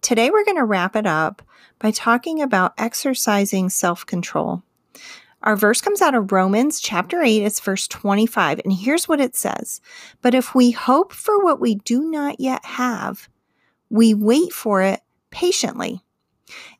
Today, 0.00 0.30
we're 0.30 0.44
going 0.44 0.56
to 0.56 0.64
wrap 0.64 0.96
it 0.96 1.06
up 1.06 1.42
by 1.78 1.90
talking 1.90 2.40
about 2.42 2.74
exercising 2.78 3.70
self 3.70 4.04
control. 4.06 4.62
Our 5.42 5.56
verse 5.56 5.82
comes 5.82 6.00
out 6.00 6.14
of 6.14 6.32
Romans 6.32 6.80
chapter 6.80 7.22
8, 7.22 7.42
it's 7.42 7.60
verse 7.60 7.86
25, 7.86 8.62
and 8.64 8.72
here's 8.72 9.06
what 9.06 9.20
it 9.20 9.36
says 9.36 9.80
But 10.22 10.34
if 10.34 10.54
we 10.54 10.70
hope 10.70 11.12
for 11.12 11.42
what 11.44 11.60
we 11.60 11.74
do 11.74 12.10
not 12.10 12.40
yet 12.40 12.64
have, 12.64 13.28
we 13.90 14.14
wait 14.14 14.52
for 14.52 14.80
it 14.80 15.00
patiently. 15.30 16.00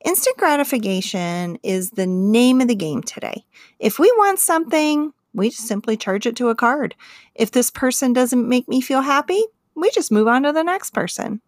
Instant 0.04 0.36
gratification 0.36 1.58
is 1.62 1.90
the 1.90 2.06
name 2.06 2.60
of 2.60 2.68
the 2.68 2.74
game 2.74 3.02
today. 3.02 3.44
If 3.78 3.98
we 3.98 4.10
want 4.16 4.38
something, 4.38 5.12
we 5.34 5.50
just 5.50 5.66
simply 5.66 5.96
charge 5.96 6.26
it 6.26 6.36
to 6.36 6.48
a 6.48 6.54
card. 6.54 6.94
If 7.34 7.50
this 7.50 7.70
person 7.70 8.12
doesn't 8.12 8.48
make 8.48 8.68
me 8.68 8.80
feel 8.80 9.02
happy, 9.02 9.42
we 9.74 9.90
just 9.90 10.12
move 10.12 10.28
on 10.28 10.44
to 10.44 10.52
the 10.52 10.62
next 10.62 10.90
person. 10.90 11.40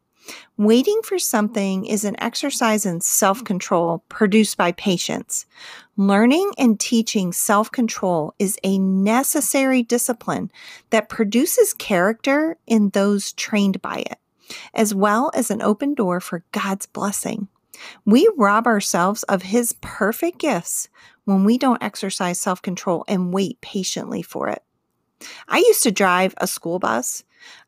Waiting 0.57 1.01
for 1.03 1.19
something 1.19 1.85
is 1.85 2.05
an 2.05 2.21
exercise 2.21 2.87
in 2.87 3.01
self 3.01 3.45
control 3.45 4.03
produced 4.09 4.57
by 4.57 4.73
patience. 4.73 5.47
Learning 5.97 6.53
and 6.59 6.81
teaching 6.81 7.33
self 7.33 7.71
control 7.71 8.35
is 8.39 8.59
a 8.65 8.79
necessary 8.79 9.83
discipline 9.83 10.51
that 10.91 11.09
produces 11.09 11.75
character 11.75 12.57
in 12.67 12.91
those 12.91 13.33
trained 13.33 13.81
by 13.83 13.99
it, 13.99 14.19
as 14.75 14.95
well 14.95 15.31
as 15.35 15.51
an 15.51 15.63
open 15.63 15.95
door 15.95 16.21
for 16.21 16.45
God's 16.53 16.87
blessing. 16.87 17.49
We 18.05 18.29
rob 18.37 18.67
ourselves 18.67 19.23
of 19.25 19.43
His 19.43 19.75
perfect 19.81 20.39
gifts 20.39 20.89
when 21.25 21.45
we 21.45 21.59
don't 21.59 21.83
exercise 21.83 22.41
self 22.41 22.63
control 22.63 23.05
and 23.07 23.33
wait 23.33 23.61
patiently 23.61 24.23
for 24.23 24.49
it. 24.49 24.63
I 25.49 25.59
used 25.59 25.83
to 25.85 25.91
drive 25.91 26.35
a 26.39 26.47
school 26.47 26.79
bus 26.79 27.25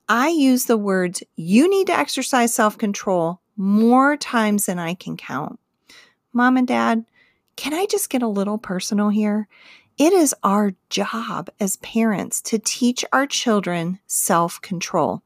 I 0.08 0.28
use 0.28 0.64
the 0.64 0.78
words, 0.78 1.22
you 1.36 1.68
need 1.68 1.88
to 1.88 1.98
exercise 1.98 2.54
self 2.54 2.78
control 2.78 3.40
more 3.56 4.16
times 4.16 4.66
than 4.66 4.78
I 4.78 4.94
can 4.94 5.16
count. 5.16 5.58
Mom 6.32 6.56
and 6.56 6.66
dad, 6.66 7.04
can 7.56 7.74
I 7.74 7.86
just 7.86 8.08
get 8.08 8.22
a 8.22 8.28
little 8.28 8.58
personal 8.58 9.08
here? 9.08 9.48
It 9.98 10.12
is 10.12 10.34
our 10.44 10.74
job 10.90 11.50
as 11.58 11.76
parents 11.78 12.40
to 12.42 12.58
teach 12.58 13.04
our 13.12 13.26
children 13.26 13.98
self 14.06 14.60
control. 14.62 15.22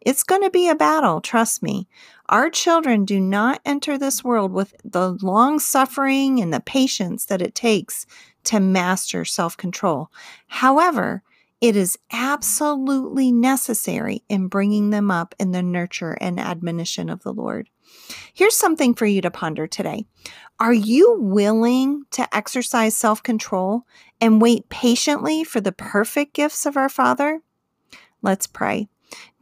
It's 0.00 0.22
going 0.22 0.42
to 0.42 0.50
be 0.50 0.68
a 0.68 0.74
battle, 0.74 1.20
trust 1.20 1.62
me. 1.62 1.88
Our 2.28 2.50
children 2.50 3.04
do 3.04 3.20
not 3.20 3.60
enter 3.64 3.98
this 3.98 4.22
world 4.22 4.52
with 4.52 4.74
the 4.84 5.18
long 5.22 5.58
suffering 5.58 6.40
and 6.40 6.54
the 6.54 6.60
patience 6.60 7.26
that 7.26 7.42
it 7.42 7.54
takes 7.54 8.06
to 8.44 8.60
master 8.60 9.24
self 9.24 9.56
control. 9.56 10.10
However, 10.46 11.22
it 11.60 11.76
is 11.76 11.98
absolutely 12.10 13.30
necessary 13.30 14.22
in 14.28 14.48
bringing 14.48 14.90
them 14.90 15.10
up 15.10 15.34
in 15.38 15.52
the 15.52 15.62
nurture 15.62 16.16
and 16.20 16.40
admonition 16.40 17.10
of 17.10 17.22
the 17.22 17.34
Lord. 17.34 17.68
Here's 18.32 18.56
something 18.56 18.94
for 18.94 19.04
you 19.04 19.20
to 19.20 19.30
ponder 19.30 19.66
today. 19.66 20.06
Are 20.58 20.72
you 20.72 21.16
willing 21.18 22.04
to 22.12 22.34
exercise 22.34 22.96
self 22.96 23.22
control 23.22 23.82
and 24.20 24.40
wait 24.40 24.68
patiently 24.68 25.44
for 25.44 25.60
the 25.60 25.72
perfect 25.72 26.34
gifts 26.34 26.64
of 26.64 26.76
our 26.76 26.88
Father? 26.88 27.42
Let's 28.22 28.46
pray. 28.46 28.88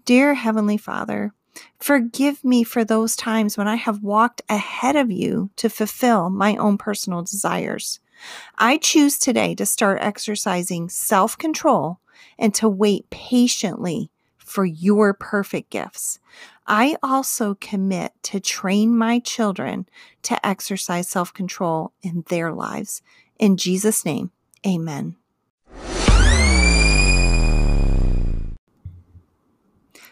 Dear 0.04 0.34
Heavenly 0.34 0.78
Father, 0.78 1.34
forgive 1.78 2.44
me 2.44 2.64
for 2.64 2.84
those 2.84 3.14
times 3.14 3.58
when 3.58 3.68
I 3.68 3.76
have 3.76 4.02
walked 4.02 4.42
ahead 4.48 4.96
of 4.96 5.10
you 5.10 5.50
to 5.56 5.68
fulfill 5.68 6.30
my 6.30 6.56
own 6.56 6.78
personal 6.78 7.22
desires. 7.22 8.00
I 8.56 8.78
choose 8.78 9.18
today 9.18 9.54
to 9.56 9.66
start 9.66 9.98
exercising 10.00 10.88
self 10.88 11.36
control 11.38 12.00
and 12.38 12.54
to 12.54 12.68
wait 12.68 13.10
patiently 13.10 14.10
for 14.36 14.64
your 14.64 15.12
perfect 15.12 15.70
gifts. 15.70 16.18
I 16.66 16.96
also 17.02 17.54
commit 17.54 18.12
to 18.24 18.40
train 18.40 18.96
my 18.96 19.18
children 19.18 19.86
to 20.22 20.46
exercise 20.46 21.08
self 21.08 21.32
control 21.32 21.92
in 22.02 22.24
their 22.28 22.52
lives. 22.52 23.02
In 23.38 23.56
Jesus' 23.56 24.04
name, 24.04 24.30
amen. 24.66 25.16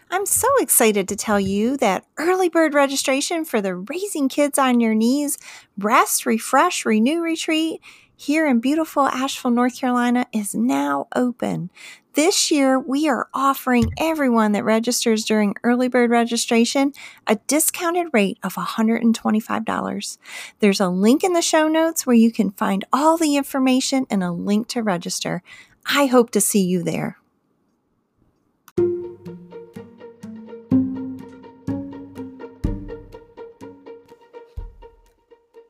I'm 0.09 0.25
so 0.25 0.49
excited 0.61 1.09
to 1.09 1.17
tell 1.17 1.41
you 1.41 1.77
that 1.79 2.07
early 2.17 2.49
bird 2.49 2.75
registration 2.75 3.45
for 3.45 3.61
the 3.61 3.75
Raising 3.75 4.29
Kids 4.29 4.59
on 4.59 4.81
Your 4.81 4.95
Knees 4.95 5.37
Rest, 5.77 6.25
Refresh, 6.25 6.87
Renew 6.87 7.21
retreat 7.21 7.81
here 8.17 8.47
in 8.47 8.61
beautiful 8.61 9.07
Asheville, 9.07 9.51
North 9.51 9.79
Carolina 9.79 10.27
is 10.33 10.55
now 10.55 11.07
open. 11.15 11.71
This 12.15 12.51
year, 12.51 12.79
we 12.81 13.11
are 13.11 13.29
offering 13.35 13.93
everyone 13.99 14.53
that 14.53 14.65
registers 14.65 15.23
during 15.27 15.55
early 15.63 15.89
bird 15.89 16.11
registration 16.11 16.95
a 17.27 17.37
discounted 17.47 18.07
rate 18.15 18.39
of 18.43 18.55
$125. 18.55 20.19
There's 20.61 20.81
a 20.81 20.89
link 20.89 21.23
in 21.23 21.35
the 21.35 21.43
show 21.43 21.69
notes 21.69 22.07
where 22.07 22.17
you 22.17 22.33
can 22.33 22.53
find 22.53 22.87
all 22.91 23.19
the 23.19 23.37
information 23.37 24.07
and 24.09 24.25
a 24.25 24.33
link 24.33 24.69
to 24.69 24.83
register. 24.83 25.43
I 25.85 26.07
hope 26.07 26.31
to 26.31 26.41
see 26.41 26.63
you 26.63 26.83
there. 26.83 27.19